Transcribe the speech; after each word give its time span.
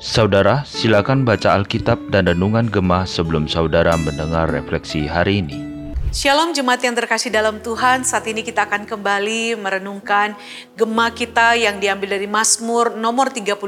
Saudara, 0.00 0.64
silakan 0.64 1.28
baca 1.28 1.52
Alkitab 1.52 2.08
dan 2.08 2.24
Renungan 2.32 2.72
Gemah 2.72 3.04
sebelum 3.04 3.44
saudara 3.44 3.92
mendengar 4.00 4.48
refleksi 4.48 5.04
hari 5.04 5.44
ini. 5.44 5.60
Shalom 6.08 6.56
jemaat 6.56 6.80
yang 6.80 6.96
terkasih 6.96 7.28
dalam 7.28 7.60
Tuhan, 7.60 8.08
saat 8.08 8.24
ini 8.24 8.40
kita 8.40 8.64
akan 8.64 8.88
kembali 8.88 9.60
merenungkan 9.60 10.32
Gemah 10.72 11.12
kita 11.12 11.60
yang 11.60 11.76
diambil 11.76 12.16
dari 12.16 12.24
Mazmur 12.24 12.96
nomor 12.96 13.28
32. 13.28 13.60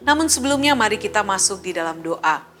Namun 0.00 0.32
sebelumnya 0.32 0.72
mari 0.72 0.96
kita 0.96 1.20
masuk 1.20 1.60
di 1.60 1.76
dalam 1.76 2.00
doa. 2.00 2.53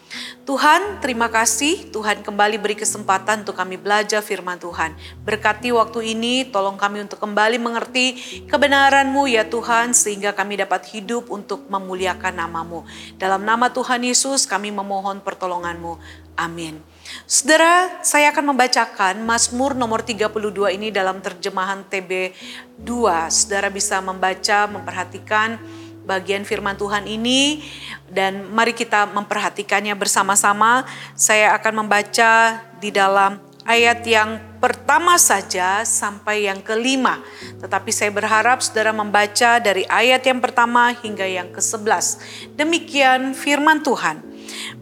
Tuhan, 0.44 1.00
terima 1.00 1.32
kasih. 1.32 1.88
Tuhan 1.88 2.20
kembali 2.20 2.60
beri 2.60 2.76
kesempatan 2.76 3.48
untuk 3.48 3.56
kami 3.56 3.80
belajar 3.80 4.20
firman 4.20 4.60
Tuhan. 4.60 4.92
Berkati 5.24 5.72
waktu 5.72 6.12
ini, 6.12 6.44
tolong 6.48 6.76
kami 6.76 7.00
untuk 7.04 7.16
kembali 7.16 7.56
mengerti 7.56 8.16
kebenaran-Mu 8.44 9.24
ya 9.24 9.48
Tuhan, 9.48 9.96
sehingga 9.96 10.36
kami 10.36 10.60
dapat 10.60 10.84
hidup 10.92 11.32
untuk 11.32 11.64
memuliakan 11.72 12.36
namamu. 12.36 12.84
Dalam 13.16 13.40
nama 13.42 13.72
Tuhan 13.72 14.04
Yesus, 14.04 14.44
kami 14.44 14.68
memohon 14.68 15.24
pertolongan-Mu. 15.24 15.96
Amin. 16.34 16.82
Saudara, 17.28 18.02
saya 18.02 18.34
akan 18.34 18.56
membacakan 18.56 19.22
Mazmur 19.22 19.76
nomor 19.78 20.02
32 20.02 20.74
ini 20.74 20.88
dalam 20.90 21.22
terjemahan 21.22 21.86
TB 21.86 22.34
2. 22.82 23.30
Saudara 23.30 23.68
bisa 23.70 24.02
membaca, 24.02 24.66
memperhatikan 24.66 25.60
bagian 26.04 26.44
firman 26.44 26.76
Tuhan 26.76 27.08
ini 27.08 27.64
dan 28.12 28.46
mari 28.52 28.76
kita 28.76 29.10
memperhatikannya 29.10 29.96
bersama-sama. 29.96 30.84
Saya 31.16 31.56
akan 31.56 31.84
membaca 31.84 32.62
di 32.78 32.92
dalam 32.92 33.40
ayat 33.64 34.04
yang 34.04 34.60
pertama 34.60 35.16
saja 35.16 35.82
sampai 35.82 36.46
yang 36.46 36.60
kelima. 36.60 37.20
Tetapi 37.60 37.90
saya 37.90 38.12
berharap 38.12 38.60
saudara 38.60 38.92
membaca 38.92 39.58
dari 39.58 39.88
ayat 39.88 40.22
yang 40.24 40.38
pertama 40.38 40.92
hingga 40.92 41.24
yang 41.24 41.48
ke-11. 41.50 42.20
Demikian 42.54 43.32
firman 43.32 43.80
Tuhan. 43.80 44.20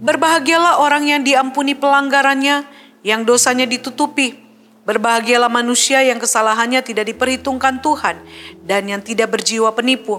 Berbahagialah 0.03 0.83
orang 0.83 1.07
yang 1.07 1.23
diampuni 1.23 1.79
pelanggarannya, 1.79 2.67
yang 3.07 3.23
dosanya 3.23 3.65
ditutupi. 3.65 4.43
Berbahagialah 4.83 5.47
manusia 5.47 6.03
yang 6.03 6.19
kesalahannya 6.19 6.83
tidak 6.83 7.07
diperhitungkan 7.07 7.79
Tuhan 7.79 8.19
dan 8.67 8.83
yang 8.91 8.99
tidak 8.99 9.31
berjiwa 9.31 9.71
penipu. 9.71 10.19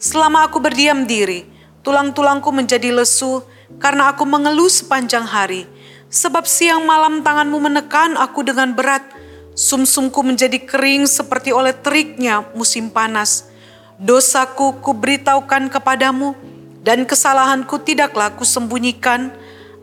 Selama 0.00 0.48
aku 0.48 0.64
berdiam 0.64 1.04
diri, 1.04 1.44
tulang-tulangku 1.84 2.48
menjadi 2.48 2.88
lesu 2.88 3.44
karena 3.76 4.08
aku 4.08 4.24
mengeluh 4.24 4.72
sepanjang 4.72 5.28
hari. 5.28 5.68
Sebab 6.08 6.48
siang 6.48 6.88
malam 6.88 7.20
tanganmu 7.20 7.60
menekan 7.60 8.16
aku 8.16 8.40
dengan 8.40 8.72
berat. 8.72 9.04
Sumsumku 9.52 10.24
menjadi 10.24 10.56
kering 10.56 11.04
seperti 11.04 11.52
oleh 11.52 11.76
teriknya 11.76 12.48
musim 12.56 12.88
panas. 12.88 13.52
Dosaku 14.00 14.80
kuberitahukan 14.80 15.68
kepadamu 15.68 16.32
dan 16.80 17.04
kesalahanku 17.04 17.76
tidaklah 17.84 18.32
kusembunyikan. 18.40 19.28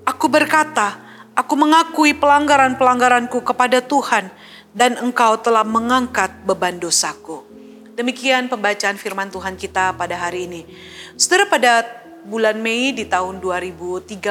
Aku 0.02 0.34
berkata, 0.34 0.98
aku 1.38 1.54
mengakui 1.54 2.18
pelanggaran-pelanggaranku 2.18 3.46
kepada 3.46 3.86
Tuhan 3.86 4.34
dan 4.74 4.98
engkau 4.98 5.38
telah 5.38 5.62
mengangkat 5.62 6.34
beban 6.42 6.82
dosaku. 6.82 7.47
Demikian 7.98 8.46
pembacaan 8.46 8.94
firman 8.94 9.34
Tuhan 9.34 9.58
kita 9.58 9.90
pada 9.98 10.14
hari 10.14 10.46
ini. 10.46 10.70
Saudara 11.18 11.50
pada 11.50 11.82
bulan 12.30 12.54
Mei 12.62 12.94
di 12.94 13.10
tahun 13.10 13.42
2013 13.42 14.22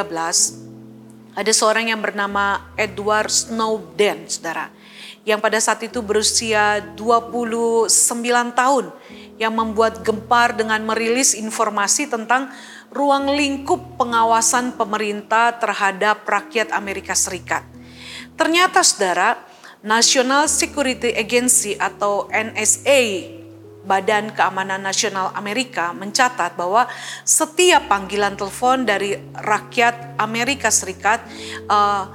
ada 1.35 1.51
seorang 1.51 1.91
yang 1.91 1.99
bernama 1.99 2.63
Edward 2.79 3.27
Snowden, 3.27 4.31
saudara. 4.31 4.71
Yang 5.27 5.41
pada 5.43 5.59
saat 5.59 5.83
itu 5.83 5.99
berusia 5.99 6.79
29 6.95 7.91
tahun 8.55 8.95
yang 9.35 9.51
membuat 9.51 9.99
gempar 10.07 10.55
dengan 10.55 10.87
merilis 10.87 11.35
informasi 11.35 12.07
tentang 12.07 12.55
ruang 12.95 13.35
lingkup 13.35 13.99
pengawasan 13.99 14.79
pemerintah 14.79 15.59
terhadap 15.59 16.23
rakyat 16.23 16.71
Amerika 16.71 17.19
Serikat. 17.19 17.67
Ternyata 18.39 18.87
saudara, 18.87 19.43
National 19.83 20.47
Security 20.47 21.19
Agency 21.19 21.75
atau 21.75 22.31
NSA 22.31 23.43
Badan 23.87 24.35
Keamanan 24.35 24.83
Nasional 24.83 25.31
Amerika 25.39 25.95
mencatat 25.95 26.59
bahwa 26.59 26.91
setiap 27.23 27.87
panggilan 27.87 28.35
telepon 28.35 28.83
dari 28.83 29.15
rakyat 29.33 30.19
Amerika 30.19 30.75
Serikat 30.75 31.23
uh, 31.71 32.11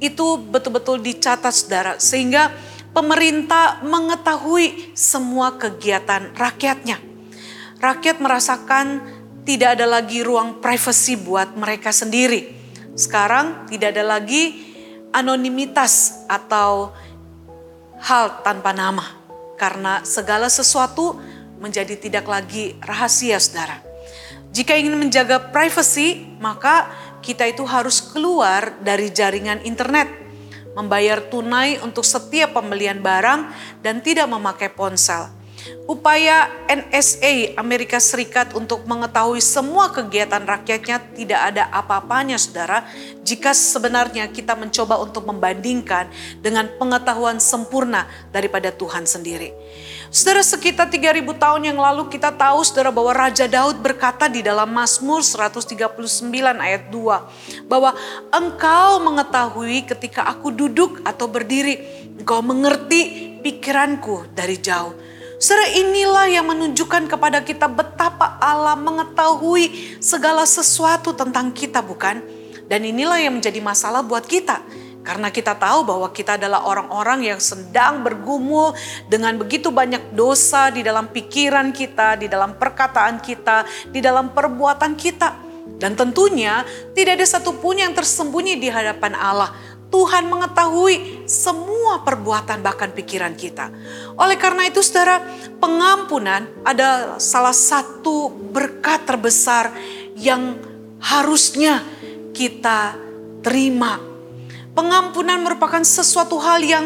itu 0.00 0.40
betul-betul 0.40 1.04
dicatat 1.04 1.52
saudara 1.52 1.92
sehingga 2.00 2.48
pemerintah 2.96 3.84
mengetahui 3.84 4.96
semua 4.96 5.60
kegiatan 5.60 6.32
rakyatnya. 6.32 6.96
Rakyat 7.78 8.16
merasakan 8.18 9.04
tidak 9.44 9.78
ada 9.78 9.86
lagi 9.86 10.24
ruang 10.24 10.64
privasi 10.64 11.20
buat 11.20 11.52
mereka 11.52 11.92
sendiri. 11.92 12.56
Sekarang 12.96 13.68
tidak 13.68 13.94
ada 13.94 14.18
lagi 14.18 14.66
anonimitas 15.12 16.24
atau 16.26 16.96
hal 18.02 18.42
tanpa 18.42 18.74
nama 18.74 19.17
karena 19.58 20.06
segala 20.06 20.46
sesuatu 20.46 21.18
menjadi 21.58 21.98
tidak 21.98 22.30
lagi 22.30 22.78
rahasia 22.80 23.42
saudara. 23.42 23.82
Jika 24.54 24.78
ingin 24.78 24.96
menjaga 24.96 25.52
privasi, 25.52 26.24
maka 26.40 26.88
kita 27.20 27.44
itu 27.44 27.66
harus 27.68 28.00
keluar 28.00 28.78
dari 28.80 29.12
jaringan 29.12 29.60
internet, 29.66 30.08
membayar 30.72 31.20
tunai 31.20 31.82
untuk 31.84 32.06
setiap 32.06 32.56
pembelian 32.56 33.02
barang 33.04 33.52
dan 33.84 34.00
tidak 34.00 34.30
memakai 34.30 34.72
ponsel. 34.72 35.37
Upaya 35.88 36.52
NSA 36.68 37.56
Amerika 37.56 37.96
Serikat 37.96 38.52
untuk 38.52 38.84
mengetahui 38.84 39.40
semua 39.40 39.88
kegiatan 39.88 40.44
rakyatnya 40.44 41.00
tidak 41.16 41.40
ada 41.48 41.64
apa-apanya 41.72 42.36
saudara 42.36 42.84
jika 43.24 43.56
sebenarnya 43.56 44.28
kita 44.28 44.52
mencoba 44.52 45.00
untuk 45.00 45.24
membandingkan 45.24 46.12
dengan 46.44 46.68
pengetahuan 46.76 47.40
sempurna 47.40 48.04
daripada 48.28 48.68
Tuhan 48.68 49.08
sendiri. 49.08 49.56
Saudara 50.08 50.40
sekitar 50.40 50.88
3000 50.88 51.24
tahun 51.36 51.62
yang 51.72 51.80
lalu 51.80 52.08
kita 52.08 52.32
tahu 52.32 52.64
saudara 52.64 52.88
bahwa 52.88 53.12
Raja 53.12 53.44
Daud 53.44 53.80
berkata 53.80 54.28
di 54.28 54.40
dalam 54.40 54.72
Mazmur 54.72 55.20
139 55.20 55.68
ayat 56.56 56.88
2 56.88 57.68
bahwa 57.68 57.92
engkau 58.32 59.04
mengetahui 59.04 59.84
ketika 59.84 60.24
aku 60.24 60.48
duduk 60.52 61.04
atau 61.04 61.28
berdiri, 61.28 61.80
engkau 62.20 62.40
mengerti 62.40 63.36
pikiranku 63.44 64.32
dari 64.32 64.56
jauh. 64.60 65.07
Saudara 65.38 65.70
inilah 65.70 66.26
yang 66.26 66.50
menunjukkan 66.50 67.06
kepada 67.06 67.38
kita 67.46 67.70
betapa 67.70 68.42
Allah 68.42 68.74
mengetahui 68.74 69.70
segala 70.02 70.42
sesuatu 70.42 71.14
tentang 71.14 71.54
kita 71.54 71.78
bukan? 71.78 72.18
Dan 72.66 72.82
inilah 72.82 73.22
yang 73.22 73.38
menjadi 73.38 73.62
masalah 73.62 74.02
buat 74.02 74.26
kita. 74.26 74.58
Karena 75.06 75.30
kita 75.30 75.54
tahu 75.54 75.86
bahwa 75.86 76.10
kita 76.10 76.42
adalah 76.42 76.66
orang-orang 76.66 77.30
yang 77.30 77.38
sedang 77.38 78.02
bergumul 78.02 78.74
dengan 79.06 79.38
begitu 79.38 79.70
banyak 79.70 80.10
dosa 80.10 80.74
di 80.74 80.82
dalam 80.82 81.06
pikiran 81.06 81.70
kita, 81.70 82.18
di 82.18 82.26
dalam 82.26 82.58
perkataan 82.58 83.22
kita, 83.22 83.62
di 83.94 84.02
dalam 84.02 84.34
perbuatan 84.34 84.98
kita. 84.98 85.38
Dan 85.78 85.94
tentunya 85.94 86.66
tidak 86.98 87.22
ada 87.22 87.26
satupun 87.38 87.78
yang 87.78 87.94
tersembunyi 87.94 88.58
di 88.58 88.66
hadapan 88.66 89.14
Allah 89.14 89.54
Tuhan 89.88 90.28
mengetahui 90.28 91.24
semua 91.24 92.04
perbuatan 92.04 92.60
bahkan 92.60 92.92
pikiran 92.92 93.32
kita. 93.32 93.72
Oleh 94.20 94.36
karena 94.36 94.68
itu 94.68 94.84
saudara, 94.84 95.24
pengampunan 95.56 96.44
adalah 96.60 97.16
salah 97.16 97.56
satu 97.56 98.28
berkat 98.28 99.08
terbesar 99.08 99.72
yang 100.12 100.60
harusnya 101.00 101.80
kita 102.36 103.00
terima. 103.40 103.96
Pengampunan 104.76 105.40
merupakan 105.40 105.80
sesuatu 105.80 106.36
hal 106.36 106.60
yang 106.60 106.84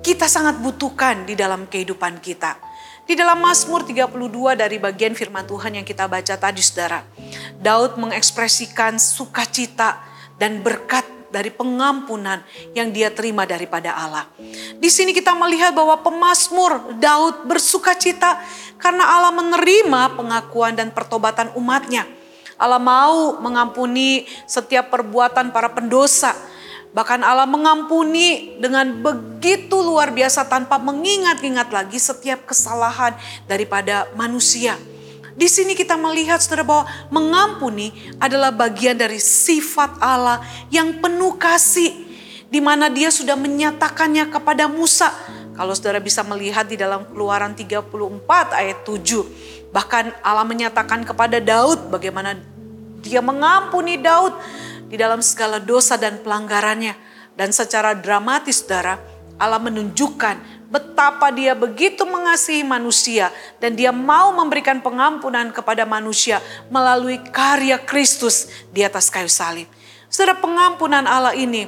kita 0.00 0.30
sangat 0.30 0.56
butuhkan 0.62 1.26
di 1.26 1.34
dalam 1.36 1.66
kehidupan 1.66 2.22
kita. 2.22 2.56
Di 3.04 3.18
dalam 3.18 3.42
Mazmur 3.42 3.82
32 3.82 4.54
dari 4.54 4.78
bagian 4.78 5.18
firman 5.18 5.42
Tuhan 5.42 5.82
yang 5.82 5.84
kita 5.84 6.06
baca 6.06 6.38
tadi 6.38 6.62
saudara. 6.62 7.02
Daud 7.58 7.98
mengekspresikan 7.98 9.02
sukacita 9.02 9.98
dan 10.38 10.62
berkat 10.62 11.19
dari 11.30 11.48
pengampunan 11.48 12.42
yang 12.74 12.90
dia 12.90 13.08
terima 13.10 13.46
daripada 13.46 13.94
Allah. 13.94 14.26
Di 14.76 14.90
sini 14.90 15.14
kita 15.14 15.32
melihat 15.32 15.72
bahwa 15.72 15.96
pemazmur 16.02 16.98
Daud 16.98 17.46
bersuka 17.46 17.94
cita 17.94 18.42
karena 18.76 19.06
Allah 19.06 19.32
menerima 19.32 20.18
pengakuan 20.18 20.74
dan 20.74 20.90
pertobatan 20.90 21.54
umatnya. 21.54 22.04
Allah 22.60 22.82
mau 22.82 23.40
mengampuni 23.40 24.28
setiap 24.44 24.92
perbuatan 24.92 25.48
para 25.48 25.72
pendosa. 25.72 26.36
Bahkan 26.90 27.22
Allah 27.22 27.46
mengampuni 27.46 28.58
dengan 28.58 28.90
begitu 29.00 29.78
luar 29.78 30.10
biasa 30.10 30.50
tanpa 30.50 30.76
mengingat-ingat 30.76 31.70
lagi 31.70 32.02
setiap 32.02 32.50
kesalahan 32.50 33.14
daripada 33.46 34.10
manusia. 34.18 34.74
Di 35.40 35.48
sini 35.48 35.72
kita 35.72 35.96
melihat 35.96 36.36
saudara 36.36 36.68
bahwa 36.68 36.84
mengampuni 37.08 37.96
adalah 38.20 38.52
bagian 38.52 38.92
dari 38.92 39.16
sifat 39.16 39.96
Allah 39.96 40.44
yang 40.68 41.00
penuh 41.00 41.40
kasih. 41.40 41.96
Di 42.52 42.60
mana 42.60 42.92
dia 42.92 43.08
sudah 43.08 43.40
menyatakannya 43.40 44.28
kepada 44.28 44.68
Musa. 44.68 45.08
Kalau 45.56 45.72
saudara 45.72 45.96
bisa 45.96 46.20
melihat 46.28 46.68
di 46.68 46.76
dalam 46.76 47.08
keluaran 47.08 47.56
34 47.56 47.88
ayat 48.52 48.84
7. 48.84 49.72
Bahkan 49.72 50.20
Allah 50.20 50.44
menyatakan 50.44 51.08
kepada 51.08 51.40
Daud 51.40 51.88
bagaimana 51.88 52.36
dia 53.00 53.24
mengampuni 53.24 53.96
Daud 53.96 54.36
di 54.92 55.00
dalam 55.00 55.24
segala 55.24 55.56
dosa 55.56 55.96
dan 55.96 56.20
pelanggarannya. 56.20 56.92
Dan 57.32 57.56
secara 57.56 57.96
dramatis 57.96 58.60
saudara, 58.60 59.00
Allah 59.40 59.56
menunjukkan 59.56 60.59
betapa 60.70 61.34
dia 61.34 61.52
begitu 61.58 62.06
mengasihi 62.06 62.62
manusia 62.62 63.34
dan 63.58 63.74
dia 63.74 63.90
mau 63.90 64.30
memberikan 64.30 64.78
pengampunan 64.78 65.50
kepada 65.50 65.82
manusia 65.82 66.38
melalui 66.70 67.18
karya 67.18 67.76
Kristus 67.82 68.46
di 68.70 68.86
atas 68.86 69.10
kayu 69.10 69.26
salib. 69.26 69.66
Saudara 70.06 70.38
pengampunan 70.38 71.02
Allah 71.10 71.34
ini 71.34 71.66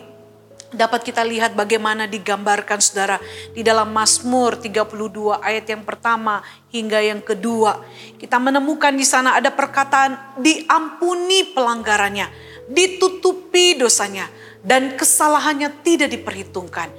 dapat 0.72 1.02
kita 1.04 1.26
lihat 1.26 1.52
bagaimana 1.52 2.06
digambarkan 2.06 2.78
saudara 2.80 3.18
di 3.52 3.60
dalam 3.66 3.90
Mazmur 3.90 4.56
32 4.56 5.42
ayat 5.42 5.66
yang 5.68 5.82
pertama 5.82 6.40
hingga 6.70 7.02
yang 7.02 7.20
kedua. 7.20 7.82
Kita 8.16 8.38
menemukan 8.38 8.94
di 8.94 9.04
sana 9.04 9.34
ada 9.34 9.50
perkataan 9.50 10.38
diampuni 10.38 11.50
pelanggarannya, 11.50 12.30
ditutupi 12.70 13.76
dosanya 13.76 14.41
dan 14.62 14.94
kesalahannya 14.94 15.70
tidak 15.82 16.10
diperhitungkan. 16.14 16.90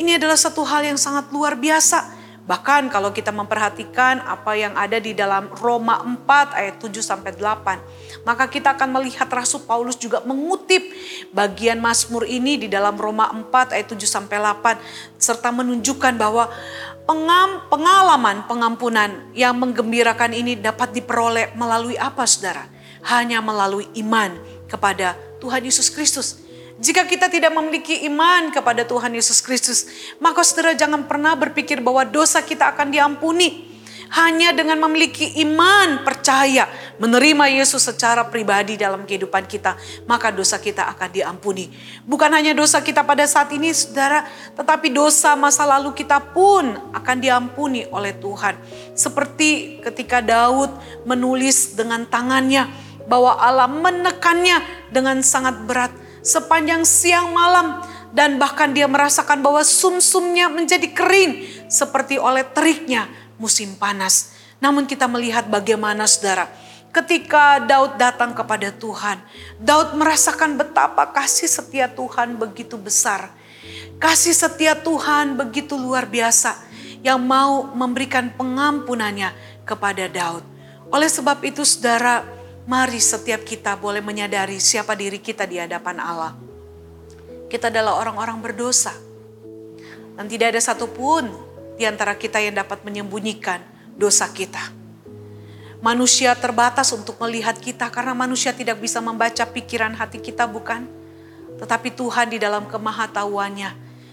Ini 0.00 0.16
adalah 0.16 0.36
satu 0.40 0.64
hal 0.64 0.88
yang 0.88 0.96
sangat 0.96 1.28
luar 1.28 1.56
biasa 1.56 2.20
Bahkan 2.50 2.90
kalau 2.90 3.14
kita 3.14 3.30
memperhatikan 3.30 4.26
apa 4.26 4.58
yang 4.58 4.74
ada 4.74 4.98
di 4.98 5.14
dalam 5.14 5.46
Roma 5.54 6.02
4 6.02 6.58
ayat 6.58 6.82
7 6.82 6.98
sampai 6.98 7.30
8, 7.38 8.26
maka 8.26 8.50
kita 8.50 8.74
akan 8.74 8.90
melihat 8.90 9.30
Rasul 9.30 9.62
Paulus 9.62 9.94
juga 9.94 10.18
mengutip 10.26 10.82
bagian 11.30 11.78
Mazmur 11.78 12.26
ini 12.26 12.58
di 12.58 12.66
dalam 12.66 12.98
Roma 12.98 13.30
4 13.30 13.78
ayat 13.78 13.86
7 13.94 14.02
sampai 14.02 14.42
8 14.42 14.82
serta 15.14 15.54
menunjukkan 15.54 16.18
bahwa 16.18 16.50
pengam, 17.06 17.70
pengalaman 17.70 18.42
pengampunan 18.50 19.30
yang 19.30 19.54
menggembirakan 19.54 20.34
ini 20.34 20.58
dapat 20.58 20.90
diperoleh 20.90 21.54
melalui 21.54 21.94
apa 22.02 22.26
Saudara? 22.26 22.66
Hanya 23.06 23.38
melalui 23.38 23.86
iman 24.02 24.34
kepada 24.66 25.14
Tuhan 25.38 25.62
Yesus 25.62 25.86
Kristus. 25.86 26.49
Jika 26.80 27.04
kita 27.04 27.28
tidak 27.28 27.52
memiliki 27.52 28.08
iman 28.08 28.48
kepada 28.48 28.88
Tuhan 28.88 29.12
Yesus 29.12 29.44
Kristus, 29.44 29.84
maka 30.16 30.40
saudara 30.40 30.72
jangan 30.72 31.04
pernah 31.04 31.36
berpikir 31.36 31.84
bahwa 31.84 32.08
dosa 32.08 32.40
kita 32.40 32.72
akan 32.72 32.88
diampuni. 32.88 33.68
Hanya 34.10 34.50
dengan 34.50 34.74
memiliki 34.82 35.38
iman, 35.46 36.02
percaya, 36.02 36.66
menerima 36.98 37.46
Yesus 37.46 37.86
secara 37.86 38.26
pribadi 38.26 38.74
dalam 38.74 39.06
kehidupan 39.06 39.46
kita, 39.46 39.78
maka 40.10 40.34
dosa 40.34 40.58
kita 40.58 40.90
akan 40.96 41.14
diampuni. 41.14 41.70
Bukan 42.02 42.26
hanya 42.34 42.50
dosa 42.50 42.82
kita 42.82 43.06
pada 43.06 43.22
saat 43.30 43.54
ini, 43.54 43.70
saudara, 43.70 44.26
tetapi 44.58 44.90
dosa 44.90 45.38
masa 45.38 45.62
lalu 45.62 45.94
kita 45.94 46.18
pun 46.34 46.74
akan 46.90 47.16
diampuni 47.22 47.86
oleh 47.94 48.10
Tuhan. 48.18 48.58
Seperti 48.98 49.78
ketika 49.78 50.18
Daud 50.18 50.74
menulis 51.06 51.78
dengan 51.78 52.02
tangannya 52.02 52.66
bahwa 53.06 53.38
Allah 53.38 53.70
menekannya 53.70 54.90
dengan 54.90 55.22
sangat 55.22 55.54
berat 55.70 56.09
sepanjang 56.20 56.84
siang 56.84 57.32
malam 57.32 57.80
dan 58.10 58.36
bahkan 58.36 58.74
dia 58.74 58.90
merasakan 58.90 59.40
bahwa 59.40 59.62
sumsumnya 59.62 60.50
menjadi 60.50 60.90
kering 60.90 61.46
seperti 61.70 62.18
oleh 62.18 62.42
teriknya 62.42 63.06
musim 63.38 63.78
panas. 63.78 64.36
Namun 64.60 64.84
kita 64.84 65.08
melihat 65.08 65.48
bagaimana 65.48 66.04
saudara, 66.04 66.50
ketika 66.92 67.62
Daud 67.64 67.96
datang 67.96 68.36
kepada 68.36 68.68
Tuhan, 68.74 69.22
Daud 69.56 69.96
merasakan 69.96 70.60
betapa 70.60 71.08
kasih 71.08 71.48
setia 71.48 71.88
Tuhan 71.88 72.36
begitu 72.36 72.76
besar. 72.76 73.32
Kasih 73.96 74.36
setia 74.36 74.76
Tuhan 74.76 75.36
begitu 75.36 75.76
luar 75.76 76.04
biasa 76.04 76.56
yang 77.00 77.20
mau 77.20 77.72
memberikan 77.72 78.28
pengampunannya 78.36 79.32
kepada 79.64 80.08
Daud. 80.08 80.44
Oleh 80.90 81.08
sebab 81.08 81.40
itu 81.46 81.64
saudara, 81.64 82.26
Mari 82.70 83.02
setiap 83.02 83.42
kita 83.42 83.74
boleh 83.74 83.98
menyadari 83.98 84.62
siapa 84.62 84.94
diri 84.94 85.18
kita 85.18 85.42
di 85.42 85.58
hadapan 85.58 85.98
Allah. 85.98 86.38
Kita 87.50 87.66
adalah 87.66 87.98
orang-orang 87.98 88.38
berdosa. 88.38 88.94
Dan 90.14 90.30
tidak 90.30 90.54
ada 90.54 90.62
satupun 90.62 91.26
di 91.74 91.82
antara 91.82 92.14
kita 92.14 92.38
yang 92.38 92.54
dapat 92.54 92.86
menyembunyikan 92.86 93.58
dosa 93.98 94.30
kita. 94.30 94.70
Manusia 95.82 96.30
terbatas 96.38 96.94
untuk 96.94 97.18
melihat 97.18 97.58
kita 97.58 97.90
karena 97.90 98.14
manusia 98.14 98.54
tidak 98.54 98.78
bisa 98.78 99.02
membaca 99.02 99.42
pikiran 99.50 99.90
hati 99.98 100.22
kita 100.22 100.46
bukan? 100.46 100.86
Tetapi 101.58 101.90
Tuhan 101.90 102.30
di 102.30 102.38
dalam 102.38 102.70
kemahatauannya, 102.70 103.70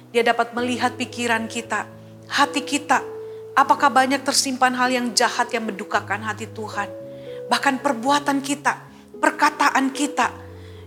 dia 0.10 0.24
dapat 0.26 0.58
melihat 0.58 0.98
pikiran 0.98 1.46
kita, 1.46 1.86
hati 2.26 2.66
kita. 2.66 3.06
Apakah 3.54 3.94
banyak 3.94 4.26
tersimpan 4.26 4.74
hal 4.74 4.90
yang 4.90 5.14
jahat 5.14 5.54
yang 5.54 5.70
mendukakan 5.70 6.26
hati 6.26 6.50
Tuhan? 6.50 7.06
Bahkan 7.48 7.80
perbuatan 7.80 8.44
kita, 8.44 8.80
perkataan 9.18 9.92
kita 9.92 10.32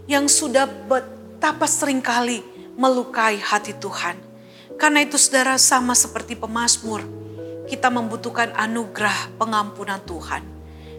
yang 0.06 0.28
sudah 0.28 0.68
betapa 0.68 1.64
sering 1.64 2.00
kali 2.04 2.44
melukai 2.76 3.40
hati 3.40 3.76
Tuhan. 3.76 4.16
Karena 4.80 5.04
itu 5.04 5.20
saudara 5.20 5.60
sama 5.60 5.92
seperti 5.92 6.36
pemazmur, 6.36 7.04
kita 7.68 7.92
membutuhkan 7.92 8.56
anugerah 8.56 9.36
pengampunan 9.36 10.00
Tuhan. 10.08 10.40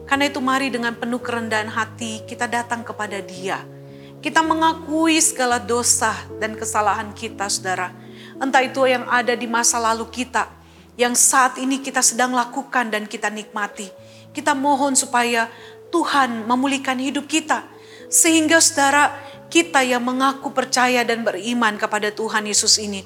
Karena 0.06 0.28
itu 0.28 0.38
mari 0.44 0.70
dengan 0.70 0.94
penuh 0.94 1.18
kerendahan 1.18 1.72
hati 1.72 2.22
kita 2.28 2.46
datang 2.46 2.86
kepada 2.86 3.18
dia. 3.24 3.64
Kita 4.22 4.46
mengakui 4.46 5.18
segala 5.18 5.58
dosa 5.58 6.14
dan 6.38 6.54
kesalahan 6.54 7.10
kita 7.10 7.50
saudara. 7.50 7.90
Entah 8.38 8.62
itu 8.62 8.86
yang 8.86 9.10
ada 9.10 9.34
di 9.34 9.50
masa 9.50 9.82
lalu 9.82 10.06
kita, 10.14 10.46
yang 10.94 11.18
saat 11.18 11.58
ini 11.58 11.82
kita 11.82 12.06
sedang 12.06 12.38
lakukan 12.38 12.94
dan 12.94 13.10
kita 13.10 13.34
nikmati 13.34 13.90
kita 14.32 14.56
mohon 14.56 14.96
supaya 14.96 15.52
Tuhan 15.92 16.48
memulihkan 16.48 16.98
hidup 17.00 17.28
kita. 17.28 17.68
Sehingga 18.12 18.60
saudara 18.60 19.12
kita 19.52 19.84
yang 19.84 20.04
mengaku 20.04 20.56
percaya 20.56 21.04
dan 21.04 21.28
beriman 21.28 21.76
kepada 21.76 22.12
Tuhan 22.12 22.48
Yesus 22.48 22.80
ini. 22.80 23.04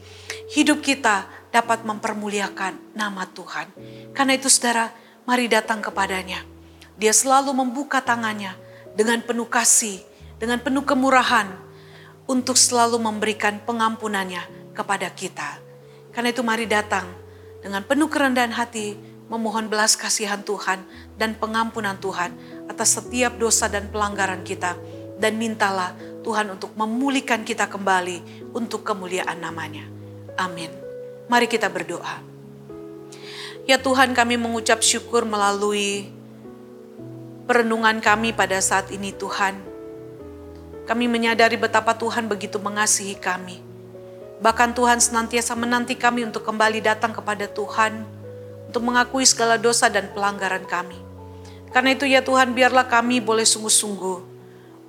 Hidup 0.54 0.86
kita 0.86 1.26
dapat 1.50 1.82
mempermuliakan 1.82 2.94
nama 2.94 3.26
Tuhan. 3.26 3.74
Karena 4.14 4.38
itu 4.38 4.50
saudara 4.50 4.94
mari 5.26 5.50
datang 5.50 5.82
kepadanya. 5.82 6.46
Dia 6.96 7.12
selalu 7.12 7.52
membuka 7.52 8.00
tangannya 8.00 8.54
dengan 8.94 9.20
penuh 9.26 9.50
kasih, 9.50 10.00
dengan 10.38 10.62
penuh 10.62 10.86
kemurahan 10.86 11.50
untuk 12.30 12.56
selalu 12.56 13.02
memberikan 13.02 13.58
pengampunannya 13.66 14.74
kepada 14.78 15.10
kita. 15.12 15.60
Karena 16.14 16.32
itu 16.32 16.46
mari 16.46 16.70
datang 16.70 17.10
dengan 17.60 17.82
penuh 17.82 18.08
kerendahan 18.08 18.54
hati, 18.54 18.96
memohon 19.30 19.68
belas 19.72 19.98
kasihan 19.98 20.42
Tuhan 20.46 20.86
dan 21.18 21.34
pengampunan 21.38 21.98
Tuhan 21.98 22.36
atas 22.70 23.02
setiap 23.02 23.38
dosa 23.42 23.66
dan 23.72 23.90
pelanggaran 23.90 24.46
kita. 24.46 24.78
Dan 25.16 25.40
mintalah 25.40 25.96
Tuhan 26.28 26.52
untuk 26.52 26.76
memulihkan 26.76 27.48
kita 27.48 27.72
kembali 27.72 28.50
untuk 28.52 28.84
kemuliaan 28.84 29.40
namanya. 29.40 29.88
Amin. 30.36 30.68
Mari 31.32 31.48
kita 31.48 31.72
berdoa. 31.72 32.20
Ya 33.64 33.80
Tuhan 33.80 34.12
kami 34.12 34.36
mengucap 34.36 34.84
syukur 34.84 35.24
melalui 35.24 36.12
perenungan 37.48 37.98
kami 38.04 38.36
pada 38.36 38.60
saat 38.60 38.92
ini 38.92 39.16
Tuhan. 39.16 39.58
Kami 40.86 41.06
menyadari 41.10 41.58
betapa 41.58 41.98
Tuhan 41.98 42.30
begitu 42.30 42.62
mengasihi 42.62 43.18
kami. 43.18 43.64
Bahkan 44.38 44.78
Tuhan 44.78 45.02
senantiasa 45.02 45.58
menanti 45.58 45.98
kami 45.98 46.28
untuk 46.28 46.46
kembali 46.46 46.84
datang 46.84 47.10
kepada 47.16 47.50
Tuhan 47.50 48.06
untuk 48.76 48.92
mengakui 48.92 49.24
segala 49.24 49.56
dosa 49.56 49.88
dan 49.88 50.12
pelanggaran 50.12 50.68
kami. 50.68 51.00
Karena 51.72 51.96
itu 51.96 52.04
ya 52.04 52.20
Tuhan 52.20 52.52
biarlah 52.52 52.84
kami 52.84 53.24
boleh 53.24 53.48
sungguh-sungguh 53.48 54.36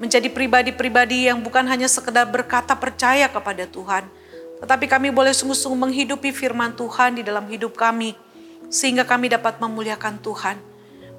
menjadi 0.03 0.27
pribadi-pribadi 0.27 1.31
yang 1.31 1.39
bukan 1.39 1.63
hanya 1.71 1.87
sekedar 1.87 2.27
berkata 2.27 2.75
percaya 2.75 3.31
kepada 3.31 3.63
Tuhan, 3.63 4.11
tetapi 4.59 4.91
kami 4.91 5.15
boleh 5.15 5.31
sungguh-sungguh 5.31 5.87
menghidupi 5.87 6.35
firman 6.35 6.75
Tuhan 6.75 7.15
di 7.15 7.23
dalam 7.23 7.47
hidup 7.47 7.79
kami, 7.79 8.19
sehingga 8.75 9.07
kami 9.07 9.31
dapat 9.31 9.63
memuliakan 9.63 10.19
Tuhan. 10.19 10.59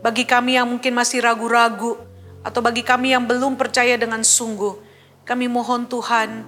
Bagi 0.04 0.28
kami 0.28 0.60
yang 0.60 0.68
mungkin 0.68 0.92
masih 0.92 1.24
ragu-ragu, 1.24 1.96
atau 2.44 2.60
bagi 2.60 2.84
kami 2.84 3.16
yang 3.16 3.24
belum 3.24 3.56
percaya 3.56 3.96
dengan 3.96 4.28
sungguh, 4.28 4.76
kami 5.24 5.48
mohon 5.48 5.88
Tuhan, 5.88 6.44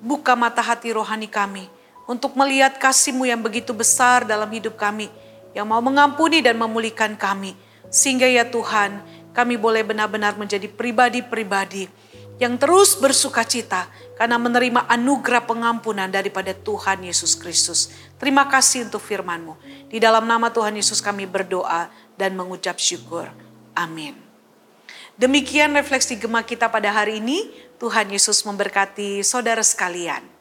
buka 0.00 0.32
mata 0.32 0.64
hati 0.64 0.96
rohani 0.96 1.28
kami, 1.28 1.68
untuk 2.08 2.32
melihat 2.40 2.80
kasih-Mu 2.80 3.28
yang 3.28 3.44
begitu 3.44 3.76
besar 3.76 4.24
dalam 4.24 4.48
hidup 4.48 4.80
kami, 4.80 5.12
yang 5.58 5.66
mau 5.66 5.82
mengampuni 5.82 6.38
dan 6.38 6.54
memulihkan 6.54 7.18
kami. 7.18 7.58
Sehingga 7.90 8.30
ya 8.30 8.46
Tuhan, 8.46 9.02
kami 9.34 9.58
boleh 9.58 9.82
benar-benar 9.82 10.38
menjadi 10.38 10.70
pribadi-pribadi 10.70 11.90
yang 12.38 12.54
terus 12.54 12.94
bersuka 12.94 13.42
cita 13.42 13.90
karena 14.14 14.38
menerima 14.38 14.86
anugerah 14.86 15.42
pengampunan 15.42 16.06
daripada 16.06 16.54
Tuhan 16.54 17.02
Yesus 17.02 17.34
Kristus. 17.34 17.90
Terima 18.22 18.46
kasih 18.46 18.86
untuk 18.86 19.02
firman-Mu. 19.02 19.58
Di 19.90 19.98
dalam 19.98 20.22
nama 20.30 20.46
Tuhan 20.54 20.78
Yesus 20.78 21.02
kami 21.02 21.26
berdoa 21.26 21.90
dan 22.14 22.38
mengucap 22.38 22.78
syukur. 22.78 23.26
Amin. 23.74 24.14
Demikian 25.18 25.74
refleksi 25.74 26.14
gemak 26.14 26.46
kita 26.46 26.70
pada 26.70 26.94
hari 26.94 27.18
ini. 27.18 27.50
Tuhan 27.82 28.10
Yesus 28.10 28.46
memberkati 28.46 29.26
saudara 29.26 29.62
sekalian. 29.66 30.37